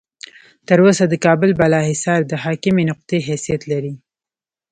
تر 0.67 0.77
اوسه 0.85 1.03
د 1.09 1.13
کابل 1.25 1.49
بالا 1.59 1.81
حصار 1.89 2.21
د 2.27 2.33
حاکمې 2.43 2.83
نقطې 2.91 3.17
حیثیت 3.27 3.61
لري. 3.71 3.93